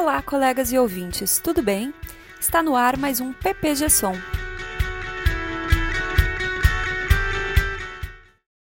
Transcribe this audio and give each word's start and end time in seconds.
Olá, 0.00 0.22
colegas 0.22 0.70
e 0.70 0.78
ouvintes, 0.78 1.40
tudo 1.40 1.60
bem? 1.60 1.92
Está 2.38 2.62
no 2.62 2.76
ar 2.76 2.96
mais 2.96 3.20
um 3.20 3.32
PPG 3.32 3.90
Som. 3.90 4.12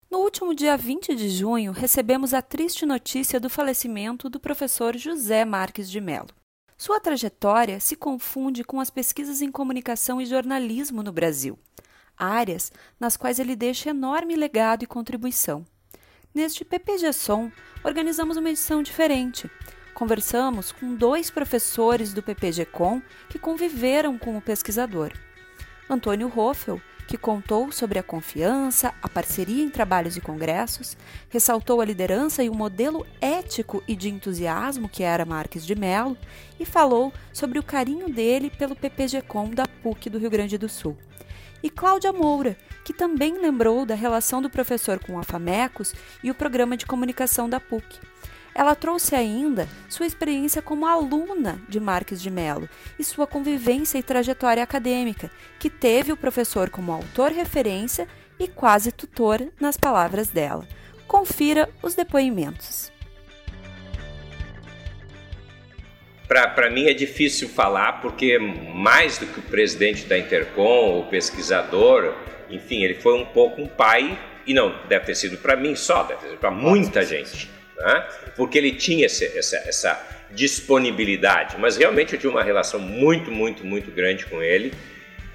No 0.09 0.19
último 0.19 0.53
dia 0.53 0.77
20 0.77 1.15
de 1.15 1.27
junho, 1.31 1.71
recebemos 1.71 2.31
a 2.31 2.43
triste 2.43 2.85
notícia 2.85 3.39
do 3.39 3.49
falecimento 3.49 4.29
do 4.29 4.39
professor 4.39 4.95
José 4.95 5.43
Marques 5.43 5.89
de 5.89 5.99
Mello. 5.99 6.29
Sua 6.77 6.99
trajetória 6.99 7.79
se 7.79 7.95
confunde 7.95 8.63
com 8.63 8.79
as 8.79 8.91
pesquisas 8.91 9.41
em 9.41 9.51
comunicação 9.51 10.21
e 10.21 10.27
jornalismo 10.27 11.01
no 11.01 11.11
Brasil, 11.11 11.57
áreas 12.15 12.71
nas 12.99 13.17
quais 13.17 13.39
ele 13.39 13.55
deixa 13.55 13.89
enorme 13.89 14.35
legado 14.35 14.83
e 14.83 14.87
contribuição. 14.87 15.65
Neste 16.31 16.63
PPG 16.63 17.11
Som, 17.13 17.51
organizamos 17.83 18.37
uma 18.37 18.51
edição 18.51 18.83
diferente, 18.83 19.49
conversamos 19.95 20.73
com 20.73 20.93
dois 20.93 21.31
professores 21.31 22.13
do 22.13 22.21
PPG-Com 22.21 23.01
que 23.29 23.39
conviveram 23.39 24.17
com 24.17 24.37
o 24.37 24.41
pesquisador. 24.41 25.13
Antônio 25.89 26.31
Hoffel, 26.35 26.81
que 27.07 27.17
contou 27.17 27.71
sobre 27.71 27.97
a 27.97 28.03
confiança, 28.03 28.93
a 29.01 29.07
parceria 29.07 29.63
em 29.63 29.69
trabalhos 29.69 30.17
e 30.17 30.21
congressos, 30.21 30.97
ressaltou 31.29 31.79
a 31.79 31.85
liderança 31.85 32.43
e 32.43 32.49
o 32.49 32.53
modelo 32.53 33.05
ético 33.21 33.81
e 33.87 33.95
de 33.95 34.09
entusiasmo 34.09 34.89
que 34.89 35.01
era 35.01 35.25
Marques 35.25 35.65
de 35.65 35.75
Mello 35.75 36.17
e 36.59 36.65
falou 36.65 37.13
sobre 37.31 37.57
o 37.57 37.63
carinho 37.63 38.09
dele 38.09 38.49
pelo 38.49 38.75
PPG-Com 38.75 39.51
da 39.51 39.65
PUC 39.65 40.09
do 40.09 40.19
Rio 40.19 40.29
Grande 40.29 40.57
do 40.57 40.67
Sul. 40.67 40.97
E 41.63 41.69
Cláudia 41.69 42.11
Moura, 42.11 42.57
que 42.83 42.93
também 42.93 43.39
lembrou 43.39 43.85
da 43.85 43.95
relação 43.95 44.41
do 44.41 44.49
professor 44.49 44.99
com 44.99 45.17
a 45.17 45.23
FAMECOS 45.23 45.95
e 46.21 46.29
o 46.29 46.35
programa 46.35 46.75
de 46.75 46.85
comunicação 46.85 47.47
da 47.47 47.59
PUC. 47.59 47.99
Ela 48.57 48.73
trouxe 48.73 49.13
ainda 49.13 49.67
sua 49.89 50.05
experiência 50.05 50.61
como 50.61 50.85
aluna 50.85 51.61
de 51.67 51.77
Marques 51.77 52.21
de 52.21 52.31
Mello 52.31 52.69
e 52.97 53.03
sua 53.03 53.27
convivência 53.27 53.97
e 53.97 54.03
trajetória 54.03 54.63
acadêmica, 54.63 55.29
que 55.59 55.69
teve 55.69 56.13
o 56.13 56.17
professor 56.17 56.69
como 56.69 56.93
autor 56.93 57.33
referência 57.33 58.07
e 58.39 58.47
quase 58.47 58.93
tutor 58.93 59.45
nas 59.59 59.75
palavras 59.75 60.29
dela. 60.29 60.65
Confira 61.05 61.69
os 61.83 61.95
depoimentos. 61.95 62.93
Para 66.25 66.71
mim 66.71 66.85
é 66.85 66.93
difícil 66.93 67.49
falar 67.49 68.01
porque 68.01 68.39
mais 68.39 69.17
do 69.17 69.27
que 69.27 69.39
o 69.39 69.43
presidente 69.43 70.05
da 70.05 70.17
Intercom, 70.17 71.01
o 71.01 71.09
pesquisador, 71.09 72.15
enfim, 72.49 72.83
ele 72.83 72.95
foi 72.95 73.19
um 73.19 73.25
pouco 73.25 73.61
um 73.61 73.67
pai 73.67 74.17
e 74.47 74.53
não 74.53 74.73
deve 74.87 75.07
ter 75.07 75.15
sido 75.15 75.37
para 75.37 75.57
mim 75.57 75.75
só, 75.75 76.03
deve 76.03 76.21
ter 76.21 76.27
sido 76.29 76.39
para 76.39 76.51
muita 76.51 77.03
gente 77.03 77.53
né? 77.77 78.07
porque 78.35 78.57
ele 78.57 78.71
tinha 78.71 79.05
esse, 79.05 79.25
essa, 79.37 79.57
essa 79.57 80.07
disponibilidade. 80.31 81.57
Mas 81.57 81.77
realmente 81.77 82.13
eu 82.13 82.19
tinha 82.19 82.31
uma 82.31 82.43
relação 82.43 82.79
muito, 82.79 83.31
muito, 83.31 83.65
muito 83.65 83.91
grande 83.91 84.25
com 84.25 84.41
ele. 84.41 84.71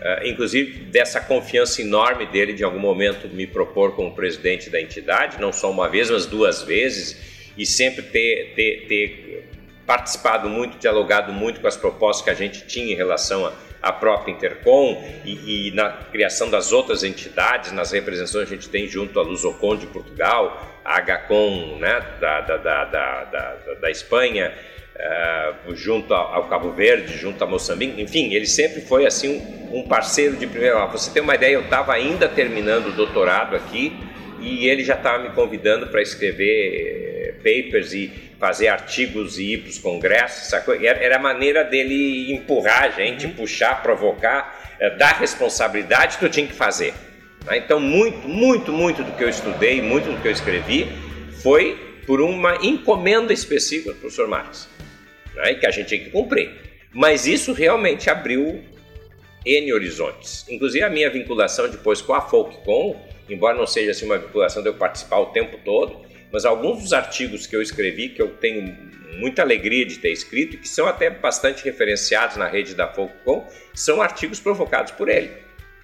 Uh, 0.00 0.27
inclusive 0.27 0.84
dessa 0.84 1.20
confiança 1.20 1.82
enorme 1.82 2.24
dele 2.24 2.55
de 2.55 2.64
algum 2.64 2.78
momento 2.78 3.28
me 3.28 3.47
propor 3.47 3.94
como 3.94 4.14
presidente 4.14 4.70
da 4.70 4.80
entidade, 4.80 5.38
não 5.38 5.52
só 5.52 5.70
uma 5.70 5.91
vez, 5.91 6.08
mas 6.08 6.24
duas 6.24 6.62
vezes, 6.62 7.52
e 7.55 7.66
sempre 7.66 8.05
ter, 8.05 8.54
ter, 8.54 8.86
ter 8.88 9.50
participado 9.86 10.48
muito, 10.48 10.78
dialogado 10.78 11.34
muito 11.34 11.60
com 11.60 11.66
as 11.66 11.77
propostas 11.77 12.25
que 12.25 12.30
a 12.30 12.34
gente 12.34 12.66
tinha 12.66 12.91
em 12.91 12.97
relação 12.97 13.44
a 13.44 13.52
a 13.83 13.92
própria 13.92 14.33
Intercom 14.33 15.03
e, 15.25 15.69
e, 15.69 15.70
na 15.73 15.91
criação 15.91 16.50
das 16.50 16.73
outras 16.73 17.03
entidades, 17.03 17.73
nas 17.73 17.92
representações 17.92 18.48
que 18.48 18.55
a 18.55 18.56
gente 18.56 18.69
tem 18.69 18.87
junto 18.87 19.19
à 19.19 19.22
Lusocom 19.22 19.77
de 19.77 19.87
Portugal, 19.87 20.81
a 20.84 21.00
HCOM 21.00 21.78
né, 21.78 22.00
da, 22.20 22.41
da, 22.41 22.56
da, 22.56 22.84
da, 22.84 23.55
da 23.81 23.91
Espanha, 23.91 24.53
uh, 24.97 25.75
junto 25.75 26.12
ao 26.12 26.48
Cabo 26.48 26.72
Verde, 26.72 27.17
junto 27.17 27.42
a 27.42 27.47
Moçambique, 27.47 28.00
enfim, 28.00 28.34
ele 28.34 28.47
sempre 28.47 28.83
foi 28.83 29.06
assim 29.06 29.41
um, 29.71 29.83
parceiro 29.84 30.37
de 30.37 30.47
primeira. 30.47 30.84
Você 30.87 31.10
tem 31.10 31.22
uma 31.22 31.34
ideia, 31.34 31.54
eu 31.54 31.62
estava 31.62 31.94
ainda 31.94 32.28
terminando 32.28 32.88
o 32.88 32.93
doutorado 32.93 33.56
aqui 33.56 33.97
e 34.41 34.66
ele 34.66 34.84
já 34.84 34.94
estava 34.94 35.22
me 35.22 35.31
convidando 35.31 35.87
para 35.87 36.03
escrever 36.03 37.37
papers 37.43 37.93
e 37.94 38.29
fazer 38.41 38.69
artigos 38.69 39.39
e 39.39 39.53
ir 39.53 39.59
para 39.59 39.69
os 39.69 39.78
congressos, 39.78 40.51
era 40.73 41.17
a 41.17 41.19
maneira 41.19 41.62
dele 41.62 42.33
empurrar 42.33 42.84
a 42.84 42.89
gente, 42.89 43.27
uhum. 43.27 43.34
puxar, 43.34 43.83
provocar, 43.83 44.77
eh, 44.81 44.89
dar 44.97 45.19
responsabilidade, 45.19 46.17
tu 46.19 46.27
tinha 46.27 46.47
que 46.47 46.55
fazer. 46.55 46.95
Né? 47.45 47.59
Então, 47.59 47.78
muito, 47.78 48.27
muito, 48.27 48.73
muito 48.73 49.05
do 49.05 49.12
que 49.12 49.23
eu 49.23 49.28
estudei, 49.28 49.83
muito 49.83 50.11
do 50.11 50.23
que 50.23 50.28
eu 50.28 50.33
escrevi, 50.33 50.89
foi 51.43 51.78
por 52.06 52.23
uma 52.23 52.56
encomenda 52.65 53.31
específica 53.31 53.93
do 53.93 53.99
professor 53.99 54.27
Marx, 54.27 54.67
né? 55.34 55.55
que 55.55 55.67
a 55.67 55.71
gente 55.71 55.89
tinha 55.89 56.01
que 56.01 56.11
cumprir. 56.11 56.51
Mas 56.95 57.27
isso 57.27 57.53
realmente 57.53 58.09
abriu 58.09 58.65
N 59.45 59.72
horizontes. 59.75 60.47
Inclusive 60.49 60.83
a 60.83 60.89
minha 60.89 61.11
vinculação 61.11 61.69
depois 61.69 62.01
com 62.01 62.15
a 62.15 62.22
Folkcom, 62.22 62.97
embora 63.28 63.55
não 63.55 63.67
seja 63.67 63.91
assim 63.91 64.07
uma 64.07 64.17
vinculação 64.17 64.62
de 64.62 64.71
eu 64.71 64.75
participar 64.75 65.19
o 65.19 65.27
tempo 65.27 65.59
todo, 65.62 66.09
mas 66.32 66.44
alguns 66.44 66.82
dos 66.82 66.92
artigos 66.92 67.46
que 67.46 67.54
eu 67.54 67.62
escrevi, 67.62 68.10
que 68.10 68.22
eu 68.22 68.28
tenho 68.28 68.76
muita 69.16 69.42
alegria 69.42 69.84
de 69.84 69.98
ter 69.98 70.10
escrito, 70.10 70.58
que 70.58 70.68
são 70.68 70.86
até 70.86 71.10
bastante 71.10 71.64
referenciados 71.64 72.36
na 72.36 72.46
rede 72.46 72.74
da 72.74 72.88
Folcom, 72.88 73.48
são 73.74 74.00
artigos 74.00 74.41
provocados 74.41 74.92
por 74.92 75.08
ele. 75.08 75.30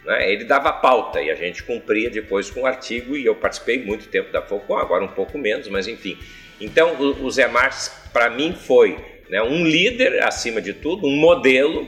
Né? 0.04 0.32
Ele 0.32 0.44
dava 0.44 0.72
pauta 0.72 1.20
e 1.20 1.30
a 1.30 1.34
gente 1.34 1.62
cumpria 1.62 2.08
depois 2.08 2.50
com 2.50 2.62
o 2.62 2.66
artigo, 2.66 3.16
e 3.16 3.26
eu 3.26 3.34
participei 3.34 3.84
muito 3.84 4.08
tempo 4.08 4.32
da 4.32 4.40
Folcom, 4.40 4.76
agora 4.76 5.04
um 5.04 5.08
pouco 5.08 5.36
menos, 5.36 5.68
mas 5.68 5.88
enfim. 5.88 6.16
Então, 6.60 6.96
o, 7.00 7.30
Zé 7.30 7.48
Marques, 7.48 7.90
para 8.12 8.30
mim, 8.30 8.54
foi 8.54 8.96
né, 9.28 9.42
um 9.42 9.64
líder, 9.64 10.22
acima 10.22 10.60
de 10.60 10.72
tudo, 10.72 11.06
um 11.06 11.16
modelo, 11.16 11.86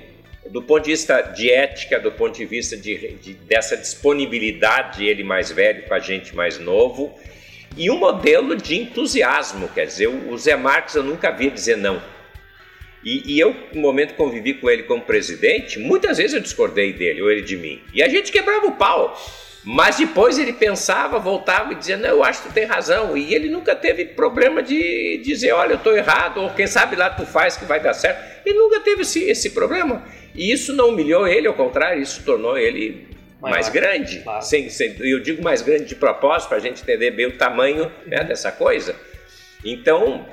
do 0.50 0.62
ponto 0.62 0.84
de 0.84 0.90
vista 0.90 1.22
de 1.22 1.50
ética, 1.50 1.98
do 1.98 2.12
ponto 2.12 2.36
de 2.36 2.44
vista 2.44 2.76
de, 2.76 3.14
de, 3.14 3.34
dessa 3.34 3.76
disponibilidade, 3.76 5.06
ele 5.06 5.22
mais 5.22 5.50
velho 5.50 5.84
com 5.84 5.94
a 5.94 5.98
gente 5.98 6.34
mais 6.34 6.58
novo, 6.58 7.18
e 7.78 7.88
um 7.90 7.96
modelo 7.96 8.56
de 8.56 8.76
entusiasmo, 8.76 9.68
quer 9.68 9.86
dizer, 9.86 10.08
o 10.08 10.36
Zé 10.36 10.56
Marques 10.56 10.96
eu 10.96 11.02
nunca 11.04 11.30
vi 11.30 11.48
dizer 11.48 11.76
não. 11.76 12.02
E, 13.04 13.34
e 13.34 13.38
eu, 13.38 13.54
no 13.72 13.80
momento 13.80 14.10
que 14.10 14.16
convivi 14.16 14.54
com 14.54 14.68
ele 14.68 14.82
como 14.82 15.00
presidente, 15.02 15.78
muitas 15.78 16.18
vezes 16.18 16.34
eu 16.34 16.40
discordei 16.40 16.92
dele 16.92 17.22
ou 17.22 17.30
ele 17.30 17.42
de 17.42 17.56
mim. 17.56 17.80
E 17.94 18.02
a 18.02 18.08
gente 18.08 18.32
quebrava 18.32 18.66
o 18.66 18.72
pau. 18.72 19.16
Mas 19.64 19.96
depois 19.96 20.38
ele 20.38 20.52
pensava, 20.52 21.18
voltava 21.18 21.72
e 21.72 21.76
dizia: 21.76 21.96
Não, 21.96 22.08
eu 22.08 22.24
acho 22.24 22.42
que 22.42 22.48
tu 22.48 22.54
tem 22.54 22.64
razão. 22.64 23.16
E 23.16 23.34
ele 23.34 23.48
nunca 23.48 23.76
teve 23.76 24.04
problema 24.04 24.62
de 24.62 25.20
dizer: 25.24 25.52
Olha, 25.52 25.72
eu 25.72 25.76
estou 25.76 25.96
errado, 25.96 26.40
ou 26.40 26.50
quem 26.50 26.66
sabe 26.66 26.96
lá 26.96 27.10
tu 27.10 27.26
faz 27.26 27.56
que 27.56 27.64
vai 27.64 27.80
dar 27.80 27.92
certo. 27.92 28.46
Ele 28.46 28.58
nunca 28.58 28.80
teve 28.80 29.02
esse, 29.02 29.22
esse 29.24 29.50
problema. 29.50 30.04
E 30.34 30.52
isso 30.52 30.72
não 30.72 30.90
humilhou 30.90 31.26
ele, 31.26 31.48
ao 31.48 31.54
contrário, 31.54 32.00
isso 32.00 32.22
tornou 32.24 32.56
ele 32.56 33.07
Maior. 33.40 33.54
mais 33.54 33.68
grande. 33.68 34.20
Claro. 34.20 34.42
Sem, 34.42 34.68
sem, 34.68 34.96
eu 35.00 35.20
digo 35.20 35.42
mais 35.42 35.62
grande 35.62 35.84
de 35.84 35.94
propósito, 35.94 36.48
para 36.48 36.58
a 36.58 36.60
gente 36.60 36.82
entender 36.82 37.10
bem 37.12 37.26
o 37.26 37.36
tamanho 37.36 37.90
né, 38.06 38.24
dessa 38.24 38.50
coisa. 38.50 38.96
Então, 39.64 40.26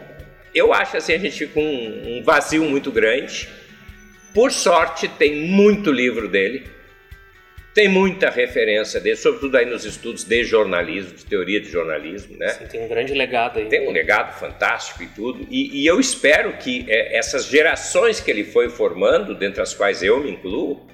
eu 0.54 0.74
acho 0.74 0.98
assim, 0.98 1.14
a 1.14 1.18
gente 1.18 1.38
fica 1.38 1.54
com 1.54 1.64
um, 1.64 2.18
um 2.18 2.24
vazio 2.24 2.64
muito 2.64 2.92
grande. 2.92 3.48
Por 4.34 4.52
sorte, 4.52 5.08
tem 5.08 5.36
muito 5.36 5.92
livro 5.92 6.28
dele, 6.28 6.66
tem 7.76 7.90
muita 7.90 8.30
referência 8.30 9.02
dele, 9.02 9.18
sobretudo 9.18 9.58
aí 9.58 9.66
nos 9.66 9.84
estudos 9.84 10.24
de 10.24 10.44
jornalismo, 10.46 11.14
de 11.14 11.26
teoria 11.26 11.60
de 11.60 11.70
jornalismo, 11.70 12.38
né? 12.38 12.48
Sim, 12.48 12.68
tem 12.68 12.82
um 12.86 12.88
grande 12.88 13.14
legado 13.14 13.60
aí. 13.60 13.66
Tem 13.66 13.86
um 13.86 13.92
legado 13.92 14.40
fantástico 14.40 15.04
e 15.04 15.08
tudo. 15.08 15.46
E, 15.50 15.82
e 15.82 15.86
eu 15.86 16.00
espero 16.00 16.54
que 16.54 16.86
é, 16.88 17.18
essas 17.18 17.46
gerações 17.48 18.22
que 18.22 18.32
ele 18.32 18.46
foi 18.46 18.70
formando, 18.70 19.36
dentre 19.36 19.62
as 19.62 19.74
quais 19.74 20.02
eu 20.02 20.22
me 20.24 20.32
incluo, 20.32 20.88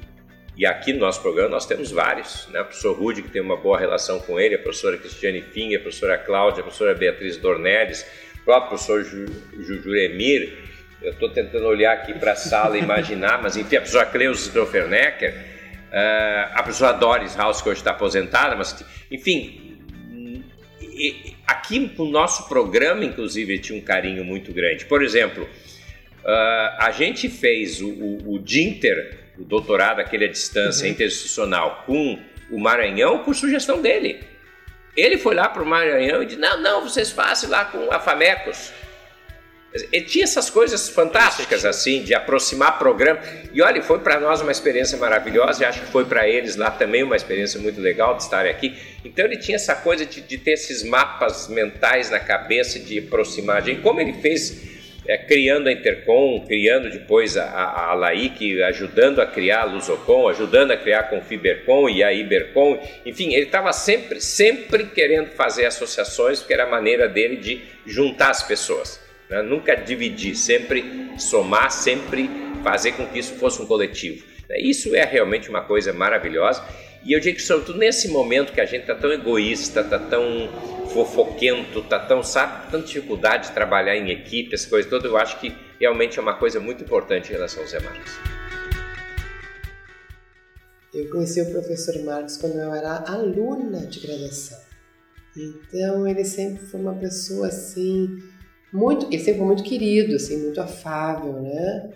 e 0.56 0.66
aqui 0.66 0.92
no 0.92 1.00
nosso 1.00 1.22
programa 1.22 1.50
nós 1.50 1.66
temos 1.66 1.92
vários, 1.92 2.48
né? 2.50 2.62
O 2.62 2.66
professor 2.66 2.94
Rude, 2.94 3.22
que 3.22 3.30
tem 3.30 3.42
uma 3.42 3.56
boa 3.56 3.80
relação 3.80 4.20
com 4.20 4.40
ele, 4.40 4.56
a 4.56 4.60
professora 4.60 4.98
Cristiane 4.98 5.42
Fing, 5.42 5.76
a 5.76 5.80
professora 5.80 6.18
Cláudia, 6.18 6.60
a 6.60 6.64
professora 6.64 6.94
Beatriz 6.94 7.38
Dornelles, 7.38 8.06
o 8.42 8.46
próprio 8.46 8.70
professor 8.70 9.04
Juremir. 9.04 10.58
Eu 11.02 11.14
estou 11.14 11.30
tentando 11.30 11.66
olhar 11.66 11.94
aqui 11.94 12.14
para 12.14 12.34
a 12.34 12.36
sala 12.36 12.78
e 12.78 12.82
imaginar, 12.82 13.42
mas 13.42 13.58
enfim, 13.58 13.78
a 13.78 13.82
professora 13.82 14.06
Cleus 14.06 14.42
Strofernecker, 14.42 15.34
uh, 15.34 16.52
a 16.54 16.62
professora 16.62 16.94
Doris 16.94 17.36
House, 17.36 17.62
que 17.62 17.70
hoje 17.70 17.80
está 17.80 17.92
aposentada, 17.92 18.56
mas 18.56 18.86
enfim, 19.10 19.80
aqui 21.48 21.80
no 21.98 22.06
nosso 22.06 22.48
programa, 22.48 23.04
inclusive, 23.04 23.58
tinha 23.58 23.80
um 23.80 23.82
carinho 23.82 24.24
muito 24.24 24.54
grande. 24.54 24.86
Por 24.86 25.02
exemplo, 25.02 25.44
uh, 25.46 26.78
a 26.78 26.92
gente 26.92 27.30
fez 27.30 27.82
o, 27.82 27.90
o, 27.90 28.34
o 28.36 28.40
Dinter 28.40 29.21
o 29.38 29.44
doutorado, 29.44 30.00
aquele 30.00 30.26
à 30.26 30.28
distância 30.28 30.86
uhum. 30.86 30.92
interinstitucional, 30.92 31.84
com 31.86 32.20
o 32.50 32.60
Maranhão 32.60 33.24
por 33.24 33.36
sugestão 33.36 33.82
dele. 33.82 34.24
Ele 34.96 35.18
foi 35.18 35.34
lá 35.34 35.48
para 35.48 35.64
o 35.64 35.66
Maranhão 35.66 36.22
e 36.22 36.26
disse: 36.26 36.40
Não, 36.40 36.60
não, 36.60 36.82
vocês 36.82 37.12
façam 37.12 37.50
lá 37.50 37.66
com 37.66 37.92
a 37.92 38.00
Famecos. 38.00 38.74
Ele 39.74 40.04
tinha 40.04 40.26
essas 40.26 40.50
coisas 40.50 40.90
fantásticas, 40.90 41.64
assim, 41.64 42.04
de 42.04 42.14
aproximar 42.14 42.78
programa. 42.78 43.22
E 43.54 43.62
olha, 43.62 43.82
foi 43.82 44.00
para 44.00 44.20
nós 44.20 44.42
uma 44.42 44.52
experiência 44.52 44.98
maravilhosa, 44.98 45.64
e 45.64 45.66
acho 45.66 45.80
que 45.80 45.86
foi 45.86 46.04
para 46.04 46.28
eles 46.28 46.58
lá 46.58 46.70
também 46.70 47.04
uma 47.04 47.16
experiência 47.16 47.58
muito 47.58 47.80
legal 47.80 48.18
de 48.18 48.24
estarem 48.24 48.52
aqui. 48.52 48.78
Então 49.06 49.24
ele 49.24 49.38
tinha 49.38 49.56
essa 49.56 49.74
coisa 49.74 50.06
de, 50.06 50.20
de 50.20 50.38
ter 50.38 50.52
esses 50.52 50.84
mapas 50.84 51.48
mentais 51.48 52.10
na 52.10 52.20
cabeça, 52.20 52.80
de 52.80 53.00
aproximar 53.00 53.58
a 53.58 53.62
gente. 53.62 53.82
Como 53.82 54.02
ele 54.02 54.12
fez 54.22 54.71
é, 55.08 55.18
criando 55.18 55.68
a 55.68 55.72
Intercom, 55.72 56.46
criando 56.46 56.90
depois 56.90 57.36
a, 57.36 57.46
a, 57.46 57.92
a 57.92 57.94
LAIC, 57.94 58.62
ajudando 58.64 59.20
a 59.20 59.26
criar 59.26 59.62
a 59.62 59.66
Lusocom, 59.66 60.28
ajudando 60.28 60.72
a 60.72 60.78
criar 60.78 61.00
a 61.00 61.04
Confibercom 61.04 61.90
e 61.90 62.04
a 62.04 62.14
Ibercom. 62.14 62.80
Enfim, 63.06 63.34
ele 63.34 63.46
estava 63.46 63.74
sempre, 63.74 64.22
sempre 64.22 64.86
querendo 64.86 65.30
fazer 65.32 65.66
associações, 65.66 66.40
porque 66.40 66.54
era 66.54 66.64
a 66.64 66.70
maneira 66.70 67.08
dele 67.08 67.38
de 67.38 67.62
juntar 67.86 68.30
as 68.30 68.44
pessoas. 68.44 69.02
Né? 69.30 69.42
Nunca 69.42 69.76
dividir, 69.76 70.36
sempre 70.36 70.84
somar, 71.18 71.72
sempre 71.72 72.30
fazer 72.64 72.92
com 72.94 73.08
que 73.08 73.20
isso 73.20 73.34
fosse 73.36 73.62
um 73.62 73.66
coletivo. 73.66 74.24
Isso 74.58 74.96
é 74.96 75.06
realmente 75.06 75.50
uma 75.50 75.62
coisa 75.62 75.94
maravilhosa. 75.94 76.64
E 77.04 77.14
eu 77.14 77.20
digo 77.20 77.38
que, 77.38 77.42
sobretudo 77.42 77.80
nesse 77.80 78.10
momento 78.10 78.54
que 78.54 78.62
a 78.62 78.66
gente 78.66 78.82
está 78.82 78.94
tão 78.94 79.12
egoísta, 79.12 79.82
está 79.82 79.98
tão 79.98 80.50
fofoquento, 80.94 81.80
está 81.80 82.00
tão, 82.00 82.22
sabe, 82.22 82.70
tanta 82.70 82.86
dificuldade 82.86 83.48
de 83.48 83.54
trabalhar 83.54 83.96
em 83.96 84.10
equipe, 84.10 84.54
as 84.54 84.66
coisas 84.66 84.90
todas, 84.90 85.10
eu 85.10 85.18
acho 85.18 85.40
que 85.40 85.56
realmente 85.80 86.20
é 86.20 86.22
uma 86.22 86.36
coisa 86.36 86.60
muito 86.60 86.84
importante 86.84 87.30
em 87.30 87.34
relação 87.34 87.62
ao 87.62 87.68
Zé 87.68 87.80
Marcos. 87.80 88.12
Eu 90.94 91.10
conheci 91.10 91.42
o 91.42 91.50
professor 91.52 92.04
Marcos 92.04 92.38
quando 92.38 92.60
eu 92.60 92.74
era 92.74 93.04
aluna 93.08 93.86
de 93.88 94.00
graduação. 94.00 94.60
Então 95.36 96.06
ele 96.06 96.26
sempre 96.26 96.66
foi 96.66 96.82
uma 96.82 96.94
pessoa 96.94 97.48
assim, 97.48 98.20
muito, 98.74 99.06
ele 99.08 99.20
sempre 99.20 99.40
foi 99.40 99.48
muito 99.48 99.64
querido, 99.64 100.16
assim, 100.16 100.38
muito 100.38 100.60
afável, 100.60 101.42
né? 101.42 101.90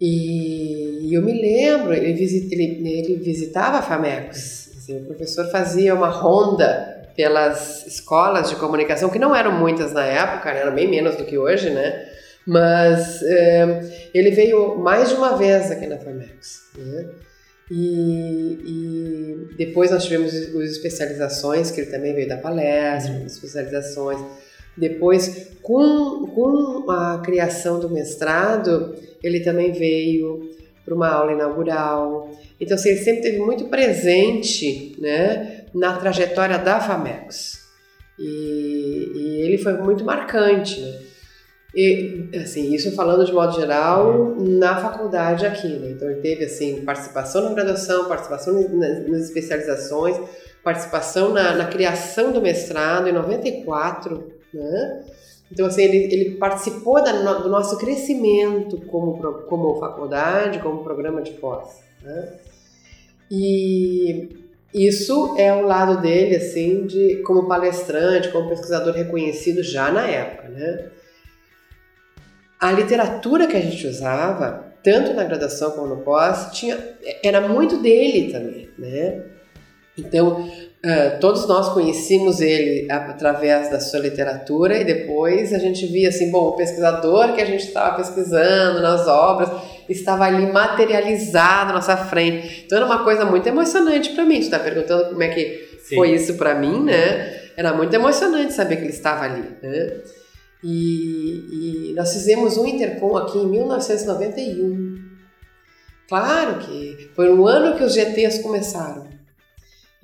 E, 0.00 1.14
eu 1.14 1.22
me 1.22 1.32
lembro, 1.32 1.94
ele, 1.94 2.12
visit, 2.14 2.52
ele, 2.52 2.86
ele 2.88 3.16
visitava 3.16 3.78
a 3.78 3.82
Famecos. 3.82 4.70
Assim, 4.76 5.00
o 5.00 5.04
professor 5.04 5.48
fazia 5.50 5.94
uma 5.94 6.08
ronda 6.08 6.93
pelas 7.16 7.86
escolas 7.86 8.50
de 8.50 8.56
comunicação, 8.56 9.08
que 9.08 9.18
não 9.18 9.34
eram 9.34 9.52
muitas 9.52 9.92
na 9.92 10.04
época, 10.04 10.52
né? 10.52 10.60
eram 10.60 10.74
bem 10.74 10.88
menos 10.88 11.16
do 11.16 11.24
que 11.24 11.38
hoje, 11.38 11.70
né? 11.70 12.08
Mas 12.46 13.22
é, 13.22 14.08
ele 14.12 14.30
veio 14.30 14.76
mais 14.76 15.08
de 15.08 15.14
uma 15.14 15.36
vez 15.36 15.70
aqui 15.70 15.86
na 15.86 15.96
Famecos. 15.96 16.60
Né? 16.76 17.08
E, 17.70 18.58
e, 18.66 19.54
depois 19.56 19.90
nós 19.90 20.04
tivemos 20.04 20.34
as 20.34 20.70
especializações, 20.70 21.70
que 21.70 21.80
ele 21.80 21.90
também 21.90 22.14
veio 22.14 22.28
da 22.28 22.36
palestra, 22.36 23.22
especializações. 23.26 24.20
Depois, 24.76 25.52
com, 25.62 26.26
com 26.26 26.90
a 26.90 27.22
criação 27.24 27.80
do 27.80 27.88
mestrado, 27.88 28.94
ele 29.22 29.40
também 29.40 29.72
veio 29.72 30.50
para 30.84 30.94
uma 30.94 31.08
aula 31.08 31.32
inaugural. 31.32 32.30
Então, 32.60 32.74
assim, 32.74 32.90
ele 32.90 32.98
sempre 32.98 33.22
teve 33.22 33.38
muito 33.38 33.66
presente 33.66 34.94
né, 34.98 35.53
na 35.74 35.96
trajetória 35.96 36.58
da 36.58 36.80
FAMEX. 36.80 37.64
E, 38.18 39.12
e 39.14 39.42
ele 39.42 39.58
foi 39.58 39.72
muito 39.74 40.04
marcante. 40.04 40.80
E, 41.74 42.30
assim, 42.36 42.72
isso 42.72 42.94
falando 42.94 43.24
de 43.24 43.32
modo 43.32 43.52
geral 43.54 44.36
na 44.38 44.76
faculdade 44.76 45.44
aqui. 45.44 45.66
Né? 45.66 45.90
Então, 45.90 46.08
ele 46.08 46.20
teve 46.20 46.44
assim, 46.44 46.84
participação 46.84 47.42
na 47.42 47.52
graduação, 47.52 48.06
participação 48.06 48.54
nas, 48.70 49.08
nas 49.08 49.22
especializações, 49.22 50.16
participação 50.62 51.32
na, 51.32 51.54
na 51.54 51.66
criação 51.66 52.30
do 52.30 52.40
mestrado 52.40 53.08
em 53.08 53.12
94, 53.12 54.32
né? 54.52 55.04
Então, 55.50 55.66
assim, 55.66 55.82
ele, 55.82 56.12
ele 56.12 56.30
participou 56.36 57.02
da, 57.02 57.12
do 57.34 57.48
nosso 57.48 57.76
crescimento 57.76 58.80
como, 58.86 59.18
como 59.46 59.78
faculdade, 59.78 60.58
como 60.60 60.82
programa 60.82 61.22
de 61.22 61.32
pós. 61.32 61.80
Né? 62.02 62.32
E 63.30 64.43
isso 64.74 65.36
é 65.38 65.54
o 65.54 65.62
lado 65.62 66.00
dele, 66.00 66.34
assim, 66.34 66.84
de 66.84 67.22
como 67.24 67.46
palestrante, 67.46 68.30
como 68.30 68.48
pesquisador 68.48 68.92
reconhecido 68.92 69.62
já 69.62 69.92
na 69.92 70.04
época, 70.06 70.48
né? 70.48 70.86
A 72.60 72.72
literatura 72.72 73.46
que 73.46 73.56
a 73.56 73.60
gente 73.60 73.86
usava, 73.86 74.74
tanto 74.82 75.14
na 75.14 75.22
graduação 75.22 75.70
como 75.72 75.86
no 75.86 75.98
pós, 75.98 76.50
tinha, 76.52 76.76
era 77.22 77.46
muito 77.46 77.80
dele 77.80 78.32
também, 78.32 78.68
né? 78.76 79.22
Então, 79.96 80.44
Uh, 80.84 81.18
todos 81.18 81.48
nós 81.48 81.70
conhecíamos 81.70 82.42
ele 82.42 82.86
através 82.92 83.70
da 83.70 83.80
sua 83.80 84.00
literatura 84.00 84.76
e 84.76 84.84
depois 84.84 85.50
a 85.54 85.58
gente 85.58 85.86
via 85.86 86.10
assim, 86.10 86.30
bom, 86.30 86.48
o 86.48 86.56
pesquisador 86.56 87.32
que 87.32 87.40
a 87.40 87.46
gente 87.46 87.64
estava 87.64 87.96
pesquisando 87.96 88.82
nas 88.82 89.08
obras 89.08 89.48
estava 89.92 90.24
ali 90.24 90.50
materializado 90.50 91.68
na 91.68 91.74
nossa 91.74 91.96
frente. 91.96 92.64
Então 92.64 92.78
era 92.78 92.86
uma 92.86 93.04
coisa 93.04 93.24
muito 93.24 93.46
emocionante 93.46 94.10
para 94.10 94.24
mim. 94.24 94.36
Você 94.36 94.46
está 94.46 94.58
perguntando 94.58 95.10
como 95.10 95.22
é 95.22 95.28
que 95.28 95.78
Sim. 95.82 95.96
foi 95.96 96.12
isso 96.12 96.34
para 96.34 96.54
mim, 96.54 96.84
né? 96.84 97.42
Era 97.56 97.72
muito 97.72 97.94
emocionante 97.94 98.52
saber 98.52 98.76
que 98.76 98.82
ele 98.82 98.92
estava 98.92 99.24
ali, 99.24 99.44
né? 99.62 100.00
E, 100.62 101.90
e 101.90 101.94
nós 101.94 102.12
fizemos 102.12 102.56
um 102.56 102.66
intercom 102.66 103.16
aqui 103.16 103.38
em 103.38 103.46
1991. 103.46 105.04
Claro 106.08 106.58
que 106.58 107.10
foi 107.14 107.32
um 107.32 107.46
ano 107.46 107.76
que 107.76 107.84
os 107.84 107.94
GTs 107.94 108.42
começaram. 108.42 109.13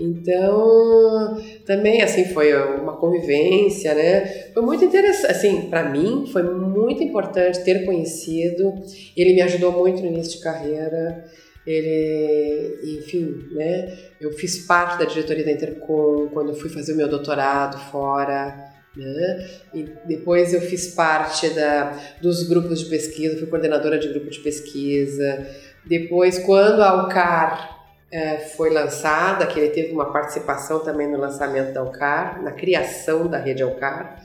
Então, 0.01 1.39
também 1.67 2.01
assim 2.01 2.25
foi 2.25 2.55
uma 2.79 2.97
convivência, 2.97 3.95
né? 3.95 4.51
Foi 4.55 4.63
muito 4.63 4.83
interessante, 4.83 5.31
assim, 5.31 5.69
para 5.69 5.91
mim 5.91 6.27
foi 6.33 6.43
muito 6.43 7.03
importante 7.03 7.63
ter 7.63 7.85
conhecido. 7.85 8.73
Ele 9.15 9.35
me 9.35 9.43
ajudou 9.43 9.73
muito 9.73 10.01
no 10.01 10.07
início 10.07 10.39
de 10.39 10.43
carreira. 10.43 11.27
Ele, 11.67 12.99
enfim, 12.99 13.45
né? 13.53 13.95
Eu 14.19 14.33
fiz 14.33 14.67
parte 14.67 14.99
da 14.99 15.05
diretoria 15.05 15.45
da 15.45 15.53
Intercom 15.53 16.29
quando 16.33 16.55
fui 16.55 16.71
fazer 16.71 16.95
o 16.95 16.97
meu 16.97 17.07
doutorado 17.07 17.79
fora. 17.91 18.71
Né? 18.97 19.49
E 19.75 19.87
depois 20.07 20.53
eu 20.55 20.63
fiz 20.63 20.95
parte 20.95 21.51
da, 21.51 21.97
dos 22.23 22.49
grupos 22.49 22.81
de 22.81 22.87
pesquisa, 22.87 23.39
fui 23.39 23.47
coordenadora 23.47 23.99
de 23.99 24.09
grupo 24.09 24.31
de 24.31 24.41
pesquisa. 24.41 25.47
Depois, 25.87 26.39
quando 26.39 26.81
a 26.81 26.89
Alcar 26.89 27.80
é, 28.11 28.39
foi 28.39 28.71
lançada, 28.71 29.47
que 29.47 29.59
ele 29.59 29.71
teve 29.71 29.93
uma 29.93 30.13
participação 30.13 30.81
também 30.81 31.09
no 31.09 31.19
lançamento 31.19 31.73
da 31.73 31.81
Alcar, 31.81 32.43
na 32.43 32.53
criação 32.53 33.27
da 33.27 33.39
rede 33.39 33.63
Alcar. 33.63 34.23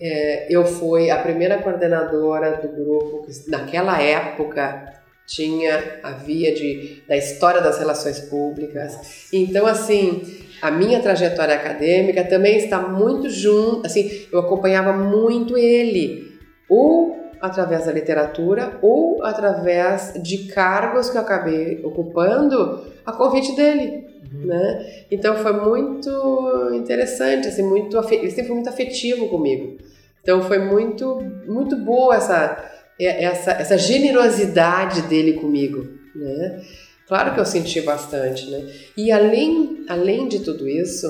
É, 0.00 0.46
eu 0.50 0.66
fui 0.66 1.10
a 1.10 1.16
primeira 1.16 1.58
coordenadora 1.58 2.56
do 2.56 2.68
grupo 2.68 3.26
que 3.26 3.50
naquela 3.50 4.00
época 4.00 4.92
tinha 5.26 6.00
a 6.02 6.10
via 6.10 6.54
de, 6.54 7.02
da 7.08 7.16
história 7.16 7.60
das 7.60 7.78
relações 7.78 8.20
públicas. 8.20 9.28
Então, 9.32 9.66
assim, 9.66 10.22
a 10.60 10.70
minha 10.70 11.00
trajetória 11.00 11.54
acadêmica 11.54 12.24
também 12.24 12.58
está 12.58 12.78
muito 12.78 13.30
junto, 13.30 13.86
assim, 13.86 14.26
eu 14.30 14.40
acompanhava 14.40 14.92
muito 14.92 15.56
ele. 15.56 16.38
O 16.68 17.23
através 17.44 17.84
da 17.84 17.92
literatura 17.92 18.78
ou 18.80 19.22
através 19.22 20.14
de 20.22 20.46
cargos 20.46 21.10
que 21.10 21.18
eu 21.18 21.20
acabei 21.20 21.84
ocupando 21.84 22.86
a 23.04 23.12
convite 23.12 23.54
dele, 23.54 24.06
uhum. 24.32 24.46
né? 24.46 25.04
Então 25.10 25.36
foi 25.36 25.52
muito 25.52 26.72
interessante, 26.74 27.48
assim, 27.48 27.62
muito 27.62 27.98
ele 28.10 28.30
sempre 28.30 28.46
foi 28.46 28.54
muito 28.54 28.70
afetivo 28.70 29.28
comigo. 29.28 29.76
Então 30.22 30.42
foi 30.42 30.58
muito 30.58 31.20
muito 31.46 31.76
boa 31.76 32.16
essa 32.16 32.64
essa 32.98 33.50
essa 33.52 33.76
generosidade 33.76 35.02
dele 35.02 35.34
comigo, 35.34 35.86
né? 36.16 36.62
Claro 37.06 37.34
que 37.34 37.40
eu 37.40 37.44
senti 37.44 37.82
bastante, 37.82 38.50
né? 38.50 38.66
E 38.96 39.12
além 39.12 39.84
além 39.86 40.28
de 40.28 40.38
tudo 40.38 40.66
isso, 40.66 41.06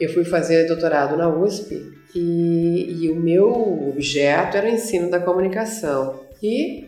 eu 0.00 0.08
fui 0.12 0.24
fazer 0.24 0.66
doutorado 0.66 1.16
na 1.16 1.28
USP 1.28 1.92
e, 2.14 3.04
e 3.04 3.10
o 3.10 3.16
meu 3.16 3.88
objeto 3.88 4.56
era 4.56 4.66
o 4.66 4.70
ensino 4.70 5.10
da 5.10 5.20
comunicação. 5.20 6.20
E, 6.42 6.84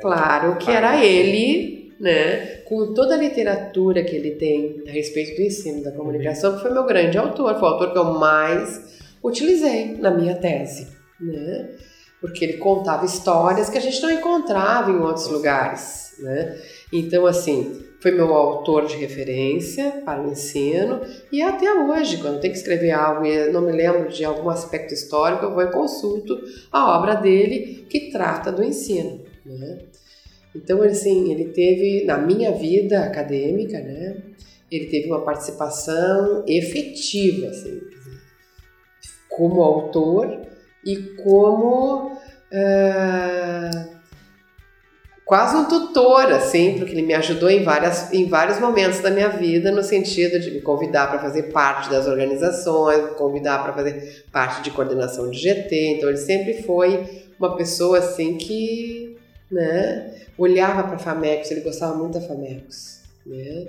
claro, 0.00 0.56
que 0.56 0.70
era 0.70 1.04
ele, 1.04 1.94
né, 1.98 2.62
com 2.66 2.92
toda 2.92 3.14
a 3.14 3.18
literatura 3.18 4.02
que 4.04 4.14
ele 4.14 4.32
tem 4.32 4.82
a 4.86 4.90
respeito 4.90 5.36
do 5.36 5.42
ensino 5.42 5.82
da 5.82 5.92
comunicação, 5.92 6.56
que 6.56 6.62
foi 6.62 6.70
meu 6.70 6.84
grande 6.84 7.16
autor, 7.16 7.58
foi 7.58 7.68
o 7.68 7.72
autor 7.72 7.92
que 7.92 7.98
eu 7.98 8.04
mais 8.04 9.02
utilizei 9.22 9.96
na 9.96 10.10
minha 10.10 10.34
tese, 10.34 10.88
né? 11.20 11.70
Porque 12.20 12.44
ele 12.44 12.54
contava 12.54 13.04
histórias 13.04 13.68
que 13.68 13.78
a 13.78 13.80
gente 13.80 14.00
não 14.02 14.10
encontrava 14.10 14.90
em 14.90 14.96
outros 14.96 15.28
lugares, 15.28 16.14
né? 16.18 16.56
Então, 16.92 17.26
assim, 17.26 17.84
foi 18.02 18.10
meu 18.10 18.34
autor 18.34 18.86
de 18.86 18.96
referência 18.96 20.02
para 20.04 20.20
o 20.20 20.32
ensino 20.32 21.00
e 21.30 21.40
até 21.40 21.72
hoje, 21.72 22.16
quando 22.16 22.40
tem 22.40 22.50
que 22.50 22.56
escrever 22.56 22.90
algo 22.90 23.24
e 23.24 23.48
não 23.50 23.62
me 23.62 23.70
lembro 23.70 24.08
de 24.08 24.24
algum 24.24 24.50
aspecto 24.50 24.92
histórico, 24.92 25.44
eu 25.44 25.54
vou 25.54 25.62
e 25.62 25.70
consulto 25.70 26.36
a 26.72 26.98
obra 26.98 27.14
dele 27.14 27.86
que 27.88 28.10
trata 28.10 28.50
do 28.50 28.64
ensino. 28.64 29.20
Né? 29.46 29.78
Então, 30.52 30.82
assim, 30.82 31.30
ele 31.30 31.50
teve, 31.50 32.04
na 32.04 32.18
minha 32.18 32.50
vida 32.50 33.04
acadêmica, 33.04 33.78
né, 33.78 34.16
ele 34.68 34.86
teve 34.86 35.06
uma 35.06 35.22
participação 35.22 36.44
efetiva, 36.48 37.46
assim, 37.46 37.80
como 39.28 39.62
autor 39.62 40.40
e 40.84 40.96
como. 41.22 42.16
Uh, 42.52 44.01
quase 45.24 45.56
um 45.56 45.64
tutor, 45.66 46.32
assim, 46.32 46.78
porque 46.78 46.92
ele 46.92 47.02
me 47.02 47.14
ajudou 47.14 47.48
em, 47.48 47.62
várias, 47.62 48.12
em 48.12 48.28
vários 48.28 48.58
momentos 48.58 49.00
da 49.00 49.10
minha 49.10 49.28
vida, 49.28 49.70
no 49.70 49.82
sentido 49.82 50.38
de 50.38 50.50
me 50.50 50.60
convidar 50.60 51.08
para 51.08 51.20
fazer 51.20 51.44
parte 51.44 51.90
das 51.90 52.06
organizações, 52.06 53.02
me 53.02 53.14
convidar 53.14 53.62
para 53.62 53.72
fazer 53.72 54.24
parte 54.32 54.62
de 54.62 54.70
coordenação 54.70 55.30
de 55.30 55.38
GT. 55.38 55.96
Então, 55.96 56.08
ele 56.08 56.18
sempre 56.18 56.62
foi 56.62 57.24
uma 57.38 57.56
pessoa, 57.56 57.98
assim, 57.98 58.36
que 58.36 59.16
né, 59.50 60.14
olhava 60.36 60.84
para 60.84 60.96
a 60.96 60.98
FAMECOS, 60.98 61.50
ele 61.50 61.60
gostava 61.60 61.94
muito 61.94 62.18
da 62.18 62.26
FAMECOS, 62.26 63.00
né? 63.26 63.66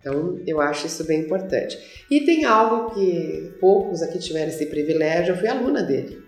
Então, 0.00 0.38
eu 0.46 0.60
acho 0.60 0.86
isso 0.86 1.04
bem 1.04 1.20
importante. 1.20 1.78
E 2.08 2.20
tem 2.20 2.44
algo 2.44 2.94
que 2.94 3.52
poucos 3.60 4.00
aqui 4.00 4.18
tiveram 4.18 4.48
esse 4.48 4.66
privilégio, 4.66 5.32
eu 5.32 5.38
fui 5.38 5.48
aluna 5.48 5.82
dele. 5.82 6.22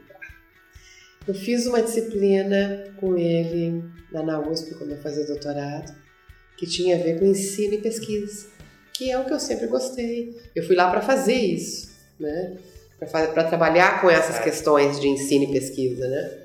Eu 1.26 1.34
fiz 1.34 1.66
uma 1.66 1.80
disciplina 1.80 2.84
com 2.98 3.16
ele 3.16 3.84
lá 4.12 4.22
na 4.22 4.40
USP, 4.40 4.74
quando 4.74 4.92
eu 4.92 4.98
fazia 4.98 5.24
doutorado, 5.26 5.94
que 6.56 6.66
tinha 6.66 6.96
a 6.96 6.98
ver 6.98 7.18
com 7.18 7.24
ensino 7.24 7.74
e 7.74 7.78
pesquisa, 7.78 8.48
que 8.92 9.10
é 9.10 9.18
o 9.18 9.24
que 9.24 9.32
eu 9.32 9.40
sempre 9.40 9.66
gostei. 9.66 10.36
Eu 10.54 10.62
fui 10.62 10.76
lá 10.76 10.90
para 10.90 11.00
fazer 11.00 11.34
isso, 11.34 11.90
né? 12.18 12.56
Para 12.98 13.44
trabalhar 13.44 14.00
com 14.00 14.10
essas 14.10 14.38
questões 14.38 15.00
de 15.00 15.08
ensino 15.08 15.44
e 15.44 15.52
pesquisa, 15.52 16.06
né? 16.06 16.38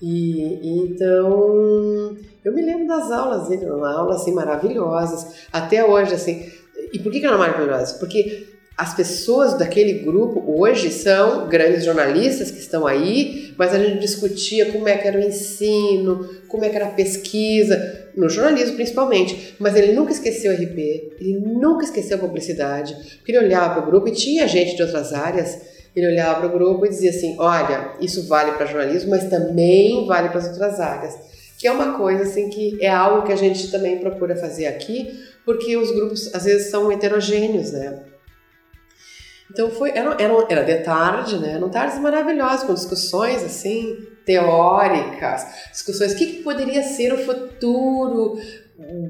E, 0.00 0.58
então 0.82 2.16
eu 2.44 2.52
me 2.52 2.60
lembro 2.60 2.88
das 2.88 3.12
aulas 3.12 3.48
dele, 3.48 3.66
uma 3.66 3.96
aulas 3.96 4.22
assim 4.22 4.32
maravilhosas, 4.32 5.46
até 5.52 5.84
hoje 5.84 6.14
assim. 6.14 6.50
E 6.92 6.98
por 6.98 7.12
que, 7.12 7.20
que 7.20 7.26
eram 7.26 7.38
maravilhosas? 7.38 7.92
Porque 7.92 8.51
as 8.76 8.94
pessoas 8.94 9.58
daquele 9.58 9.94
grupo 10.00 10.42
hoje 10.46 10.90
são 10.90 11.48
grandes 11.48 11.84
jornalistas 11.84 12.50
que 12.50 12.58
estão 12.58 12.86
aí, 12.86 13.52
mas 13.58 13.74
a 13.74 13.78
gente 13.78 14.00
discutia 14.00 14.72
como 14.72 14.88
é 14.88 14.96
que 14.96 15.06
era 15.06 15.18
o 15.18 15.22
ensino, 15.22 16.28
como 16.48 16.64
é 16.64 16.70
que 16.70 16.76
era 16.76 16.86
a 16.86 16.90
pesquisa, 16.90 18.08
no 18.16 18.28
jornalismo 18.28 18.76
principalmente. 18.76 19.54
Mas 19.58 19.76
ele 19.76 19.92
nunca 19.92 20.12
esqueceu 20.12 20.52
o 20.52 20.54
RP, 20.54 20.78
ele 21.20 21.38
nunca 21.38 21.84
esqueceu 21.84 22.16
a 22.16 22.20
publicidade, 22.20 22.94
porque 23.18 23.32
ele 23.32 23.44
olhava 23.44 23.74
para 23.74 23.82
o 23.82 23.86
grupo 23.86 24.08
e 24.08 24.12
tinha 24.12 24.48
gente 24.48 24.74
de 24.74 24.82
outras 24.82 25.12
áreas. 25.12 25.60
Ele 25.94 26.06
olhava 26.06 26.40
para 26.40 26.48
o 26.48 26.52
grupo 26.52 26.86
e 26.86 26.88
dizia 26.88 27.10
assim: 27.10 27.36
olha, 27.38 27.92
isso 28.00 28.26
vale 28.26 28.52
para 28.52 28.64
jornalismo, 28.64 29.10
mas 29.10 29.28
também 29.28 30.06
vale 30.06 30.30
para 30.30 30.38
as 30.38 30.48
outras 30.48 30.80
áreas. 30.80 31.14
Que 31.58 31.68
é 31.68 31.72
uma 31.72 31.98
coisa 31.98 32.22
assim 32.22 32.48
que 32.48 32.78
é 32.80 32.88
algo 32.88 33.26
que 33.26 33.32
a 33.32 33.36
gente 33.36 33.70
também 33.70 33.98
procura 33.98 34.34
fazer 34.34 34.66
aqui, 34.66 35.22
porque 35.44 35.76
os 35.76 35.90
grupos 35.90 36.34
às 36.34 36.44
vezes 36.44 36.70
são 36.70 36.90
heterogêneos, 36.90 37.72
né? 37.72 38.11
Então 39.52 39.70
foi, 39.70 39.90
era, 39.90 40.16
era, 40.18 40.46
era 40.48 40.64
de 40.64 40.76
tarde, 40.82 41.38
né? 41.38 41.52
Eram 41.52 41.68
tardes 41.68 41.98
maravilhosas, 41.98 42.62
com 42.62 42.72
discussões 42.72 43.44
assim, 43.44 43.98
teóricas, 44.24 45.46
discussões, 45.70 46.12
o 46.12 46.16
que, 46.16 46.26
que 46.26 46.42
poderia 46.42 46.82
ser 46.82 47.12
o 47.12 47.18
futuro 47.18 48.38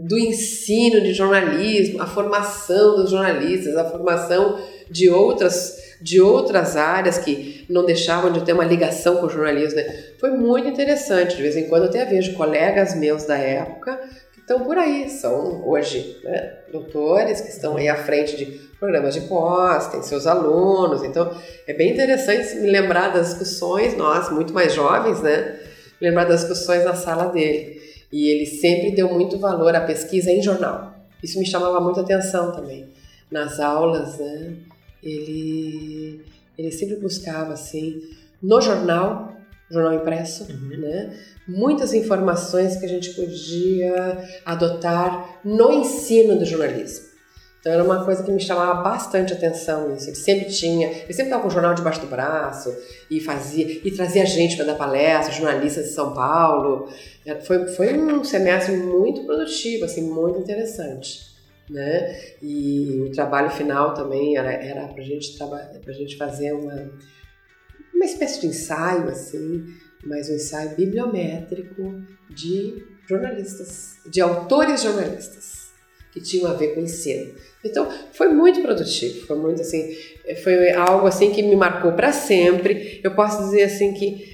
do 0.05 0.19
ensino 0.19 1.01
de 1.01 1.15
jornalismo, 1.15 2.03
a 2.03 2.07
formação 2.07 2.97
dos 2.97 3.11
jornalistas, 3.11 3.77
a 3.77 3.89
formação 3.89 4.59
de 4.91 5.09
outras 5.09 5.81
de 6.03 6.21
outras 6.21 6.77
áreas 6.77 7.17
que 7.19 7.65
não 7.71 7.87
deixavam 7.87 8.33
de 8.33 8.45
ter 8.45 8.53
uma 8.53 8.65
ligação 8.65 9.19
com 9.19 9.27
o 9.27 9.31
jornalismo. 9.31 9.77
Né? 9.77 10.07
Foi 10.19 10.31
muito 10.33 10.67
interessante. 10.67 11.37
De 11.37 11.43
vez 11.43 11.57
em 11.57 11.69
quando 11.69 11.85
eu 11.85 11.91
até 11.91 12.05
vejo 12.05 12.35
colegas 12.35 12.97
meus 12.97 13.23
da 13.25 13.39
época 13.39 14.01
que 14.33 14.41
estão 14.41 14.65
por 14.65 14.77
aí, 14.77 15.09
são 15.09 15.65
hoje 15.65 16.19
né, 16.25 16.55
doutores 16.73 17.41
que 17.41 17.51
estão 17.51 17.77
aí 17.77 17.89
à 17.89 17.95
frente 17.95 18.37
de 18.37 18.72
programas 18.83 19.15
de 19.15 19.21
pós, 19.21 19.87
tem 19.93 20.03
seus 20.03 20.27
alunos, 20.27 21.05
então 21.05 21.33
é 21.69 21.73
bem 21.73 21.93
interessante 21.93 22.57
me 22.57 22.69
lembrar 22.69 23.11
das 23.11 23.29
discussões, 23.29 23.97
nós, 23.97 24.29
muito 24.29 24.53
mais 24.53 24.75
jovens, 24.75 25.23
né? 25.23 25.61
Lembrar 26.01 26.25
das 26.25 26.41
discussões 26.41 26.85
na 26.85 26.93
sala 26.93 27.27
dele. 27.27 27.81
E 28.11 28.29
ele 28.29 28.45
sempre 28.45 28.91
deu 28.91 29.09
muito 29.09 29.39
valor 29.39 29.73
à 29.77 29.83
pesquisa 29.83 30.33
em 30.33 30.43
jornal. 30.43 30.95
Isso 31.23 31.39
me 31.39 31.47
chamava 31.47 31.81
muita 31.81 32.01
atenção 32.01 32.51
também. 32.51 32.89
Nas 33.31 33.61
aulas, 33.61 34.19
né? 34.19 34.57
Ele, 35.01 36.21
ele 36.59 36.73
sempre 36.73 36.97
buscava, 36.97 37.53
assim, 37.53 38.03
no 38.43 38.61
jornal, 38.61 39.37
jornal 39.71 39.95
impresso, 39.95 40.49
uhum. 40.51 40.77
né? 40.77 41.17
Muitas 41.47 41.95
informações 41.95 42.77
que 42.79 42.85
a 42.85 42.89
gente 42.89 43.11
podia 43.11 44.19
adotar 44.45 45.39
no 45.45 45.71
ensino 45.71 46.37
do 46.37 46.45
jornalismo. 46.45 47.12
Então 47.63 47.73
era 47.73 47.85
uma 47.85 48.05
coisa 48.05 48.25
que 48.25 48.33
me 48.33 48.41
chamava 48.41 48.83
bastante 48.83 49.33
atenção 49.33 49.95
isso. 49.95 50.09
Ele 50.09 50.17
sempre 50.17 50.47
tinha, 50.47 50.89
ele 50.89 51.13
sempre 51.13 51.27
estava 51.27 51.43
com 51.43 51.49
o 51.49 51.51
jornal 51.51 51.75
debaixo 51.75 52.01
do 52.01 52.09
braço 52.09 52.77
e 53.09 53.21
fazia 53.21 53.65
e 53.65 53.91
trazia 53.93 54.27
gente 54.27 54.57
para 54.57 54.65
dar 54.65 54.75
palestra, 54.75 55.33
jornalistas 55.33 55.85
de 55.85 55.91
São 55.93 56.13
Paulo. 56.13 56.89
Foi, 57.47 57.69
foi 57.69 57.97
um 57.97 58.25
semestre 58.25 58.77
muito 58.77 59.25
produtivo, 59.25 59.85
assim, 59.85 60.03
muito 60.03 60.41
interessante. 60.41 61.31
Né? 61.71 62.21
E 62.43 63.05
o 63.07 63.13
trabalho 63.13 63.51
final 63.51 63.95
também 63.95 64.37
era, 64.37 64.53
era 64.53 64.89
para 64.89 65.03
gente 65.05 65.39
a 65.41 65.93
gente 65.93 66.17
fazer 66.17 66.53
uma, 66.53 66.91
uma 67.95 68.05
espécie 68.05 68.41
de 68.41 68.49
ensaio, 68.49 69.09
assim, 69.09 69.65
mas 70.05 70.29
um 70.29 70.35
ensaio 70.35 70.75
bibliométrico 70.75 72.03
de 72.29 72.85
jornalistas, 73.09 73.99
de 74.11 74.21
autores 74.21 74.83
jornalistas 74.83 75.62
que 76.13 76.21
tinham 76.21 76.51
a 76.51 76.55
ver 76.55 76.75
com 76.75 76.81
o 76.81 76.85
ensino. 76.85 77.33
Então, 77.65 77.89
foi 78.13 78.29
muito 78.29 78.61
produtivo, 78.61 79.27
foi 79.27 79.37
muito 79.37 79.63
assim, 79.63 79.97
foi 80.43 80.73
algo 80.73 81.07
assim 81.07 81.31
que 81.31 81.43
me 81.43 81.57
marcou 81.57 81.93
para 81.93 82.13
sempre. 82.13 83.01
Eu 83.03 83.15
posso 83.15 83.45
dizer 83.45 83.63
assim 83.63 83.95
que 83.95 84.33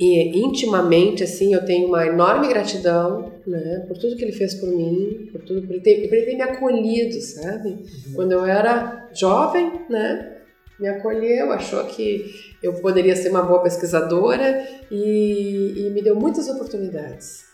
intimamente 0.00 1.22
assim 1.22 1.52
eu 1.52 1.64
tenho 1.64 1.88
uma 1.88 2.06
enorme 2.06 2.48
gratidão 2.48 3.32
né 3.46 3.84
por 3.86 3.98
tudo 3.98 4.16
que 4.16 4.24
ele 4.24 4.32
fez 4.32 4.54
por 4.54 4.68
mim 4.68 5.28
por 5.30 5.42
tudo 5.42 5.66
por 5.66 5.74
ele 5.74 5.82
ter, 5.82 6.08
por 6.08 6.14
ele 6.14 6.26
ter 6.26 6.36
me 6.36 6.42
acolhido 6.42 7.20
sabe 7.20 7.68
uhum. 7.68 8.14
quando 8.14 8.32
eu 8.32 8.46
era 8.46 9.10
jovem 9.12 9.84
né 9.90 10.38
me 10.80 10.88
acolheu 10.88 11.52
achou 11.52 11.84
que 11.84 12.32
eu 12.62 12.72
poderia 12.74 13.14
ser 13.14 13.28
uma 13.28 13.42
boa 13.42 13.62
pesquisadora 13.62 14.66
e, 14.90 15.74
e 15.76 15.90
me 15.90 16.00
deu 16.00 16.16
muitas 16.16 16.48
oportunidades 16.48 17.44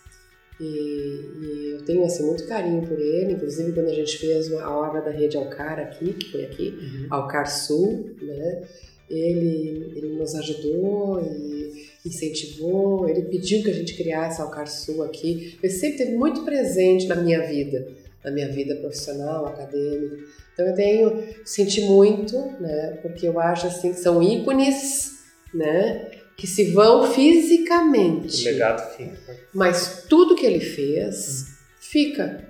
e, 0.59 0.63
e, 0.63 1.71
eu 1.71 1.85
tenho 1.85 2.03
assim 2.03 2.25
muito 2.25 2.45
carinho 2.45 2.85
por 2.85 2.99
ele, 2.99 3.33
inclusive 3.33 3.71
quando 3.71 3.87
a 3.87 3.93
gente 3.93 4.17
fez 4.17 4.51
a 4.53 4.69
obra 4.69 5.01
da 5.01 5.09
rede 5.09 5.37
Alcar 5.37 5.79
aqui, 5.79 6.13
que 6.13 6.31
foi 6.31 6.43
aqui, 6.43 6.77
uhum. 6.77 7.07
Alcar 7.09 7.49
Sul, 7.49 8.15
né? 8.21 8.63
Ele, 9.09 9.93
ele 9.95 10.07
nos 10.19 10.35
ajudou 10.35 11.19
e 11.21 11.87
incentivou, 12.05 13.09
ele 13.09 13.23
pediu 13.23 13.63
que 13.63 13.69
a 13.69 13.73
gente 13.73 13.95
criasse 13.95 14.41
Alcar 14.41 14.67
Sul 14.67 15.03
aqui. 15.03 15.57
Ele 15.63 15.73
sempre 15.73 15.97
esteve 15.97 16.17
muito 16.17 16.43
presente 16.43 17.07
na 17.07 17.15
minha 17.15 17.41
vida, 17.47 17.87
na 18.23 18.29
minha 18.29 18.49
vida 18.49 18.75
profissional, 18.75 19.45
acadêmica. 19.45 20.17
Então 20.53 20.67
eu 20.67 20.75
tenho 20.75 21.23
senti 21.45 21.81
muito, 21.81 22.37
né? 22.59 22.99
Porque 23.01 23.27
eu 23.27 23.39
acho 23.39 23.65
assim 23.65 23.93
que 23.93 23.99
são 23.99 24.21
ícones, 24.21 25.19
né? 25.53 26.18
Que 26.39 26.47
se 26.47 26.71
vão 26.71 27.11
fisicamente. 27.11 28.47
O 28.47 28.51
legado 28.51 28.95
fica. 28.95 29.37
Mas 29.53 30.05
tudo 30.07 30.35
que 30.35 30.45
ele 30.45 30.61
fez 30.61 31.57
fica. 31.81 32.47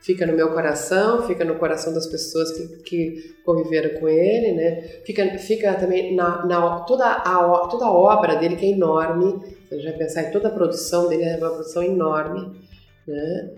Fica 0.00 0.24
no 0.24 0.34
meu 0.34 0.52
coração, 0.52 1.26
fica 1.26 1.44
no 1.44 1.56
coração 1.56 1.92
das 1.92 2.06
pessoas 2.06 2.52
que, 2.52 2.66
que 2.82 3.34
conviveram 3.44 3.98
com 3.98 4.08
ele, 4.08 4.52
né? 4.52 4.82
Fica, 5.04 5.36
fica 5.38 5.74
também 5.74 6.14
na, 6.14 6.46
na 6.46 6.80
toda, 6.80 7.06
a, 7.06 7.66
toda 7.68 7.86
a 7.86 7.92
obra 7.92 8.36
dele, 8.36 8.54
que 8.54 8.66
é 8.66 8.70
enorme. 8.70 9.42
Se 9.68 9.74
a 9.74 9.78
gente 9.78 9.88
vai 9.88 9.98
pensar 9.98 10.22
em 10.22 10.30
toda 10.30 10.48
a 10.48 10.52
produção 10.52 11.08
dele, 11.08 11.24
é 11.24 11.36
uma 11.36 11.50
produção 11.50 11.82
enorme, 11.82 12.52
né? 13.08 13.50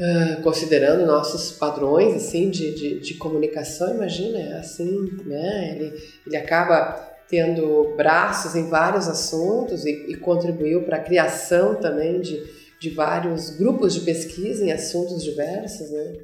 Uh, 0.00 0.42
considerando 0.42 1.06
nossos 1.06 1.52
padrões 1.52 2.16
assim 2.16 2.50
de, 2.50 2.74
de, 2.74 2.98
de 2.98 3.14
comunicação, 3.14 3.94
imagina, 3.94 4.40
é 4.40 4.54
assim, 4.54 5.10
né? 5.26 5.76
Ele, 5.76 5.92
ele 6.26 6.36
acaba 6.36 7.13
tendo 7.34 7.96
braços 7.96 8.54
em 8.54 8.68
vários 8.68 9.08
assuntos 9.08 9.84
e, 9.84 10.06
e 10.08 10.14
contribuiu 10.14 10.84
para 10.84 10.98
a 10.98 11.02
criação 11.02 11.74
também 11.74 12.20
de, 12.20 12.40
de 12.78 12.90
vários 12.90 13.50
grupos 13.50 13.92
de 13.92 14.02
pesquisa 14.02 14.64
em 14.64 14.70
assuntos 14.70 15.24
diversos, 15.24 15.90
né? 15.90 16.18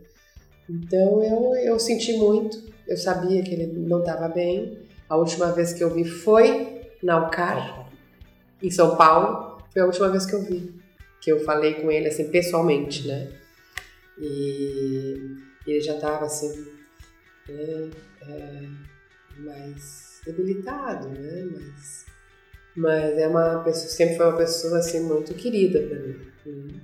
Então 0.68 1.20
eu, 1.24 1.56
eu 1.56 1.80
senti 1.80 2.12
muito, 2.12 2.62
eu 2.86 2.96
sabia 2.96 3.42
que 3.42 3.52
ele 3.52 3.66
não 3.66 3.98
estava 3.98 4.28
bem. 4.28 4.78
A 5.08 5.16
última 5.16 5.50
vez 5.50 5.72
que 5.72 5.82
eu 5.82 5.92
vi 5.92 6.04
foi 6.04 6.82
na 7.02 7.14
Alcar, 7.14 7.90
em 8.62 8.70
São 8.70 8.94
Paulo. 8.94 9.58
Foi 9.72 9.82
a 9.82 9.86
última 9.86 10.10
vez 10.10 10.24
que 10.26 10.34
eu 10.36 10.42
vi, 10.44 10.72
que 11.20 11.32
eu 11.32 11.40
falei 11.40 11.74
com 11.74 11.90
ele 11.90 12.06
assim 12.06 12.30
pessoalmente, 12.30 13.08
né? 13.08 13.32
E 14.16 15.16
ele 15.66 15.80
já 15.80 15.96
estava 15.96 16.26
assim, 16.26 16.68
né? 17.48 17.90
É, 18.28 18.62
mais 19.38 20.09
debilitado, 20.24 21.08
né? 21.08 21.48
Mas, 21.52 22.06
mas 22.76 23.18
é 23.18 23.28
uma 23.28 23.62
pessoa, 23.62 23.88
sempre 23.88 24.16
foi 24.16 24.26
uma 24.26 24.36
pessoa 24.36 24.78
assim 24.78 25.00
muito 25.00 25.34
querida 25.34 25.80
para 25.80 25.98
mim. 25.98 26.80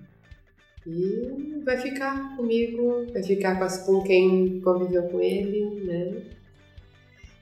E 0.86 1.62
vai 1.64 1.78
ficar 1.78 2.36
comigo, 2.36 3.06
vai 3.12 3.22
ficar 3.22 3.58
com, 3.58 3.84
com 3.84 4.02
quem 4.04 4.60
conviveu 4.60 5.02
com 5.04 5.20
ele, 5.20 5.84
né? 5.84 6.22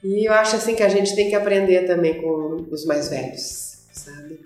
E 0.02 0.28
eu 0.28 0.32
acho 0.32 0.56
assim 0.56 0.74
que 0.74 0.82
a 0.82 0.88
gente 0.88 1.14
tem 1.14 1.28
que 1.28 1.34
aprender 1.34 1.86
também 1.86 2.20
com 2.20 2.66
os 2.70 2.84
mais 2.84 3.08
velhos, 3.08 3.86
sabe? 3.92 4.40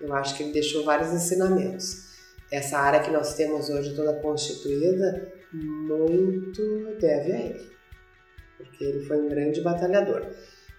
Eu 0.00 0.12
acho 0.14 0.36
que 0.36 0.42
ele 0.42 0.52
deixou 0.52 0.84
vários 0.84 1.12
ensinamentos. 1.12 2.04
essa 2.50 2.78
área 2.78 3.00
que 3.00 3.10
nós 3.10 3.34
temos 3.34 3.68
hoje 3.68 3.94
toda 3.96 4.12
constituída, 4.20 5.32
muito 5.52 6.96
deve 7.00 7.32
a 7.32 7.40
ele. 7.40 7.70
Porque 8.58 8.84
ele 8.84 9.04
foi 9.06 9.16
um 9.16 9.28
grande 9.28 9.60
batalhador. 9.60 10.26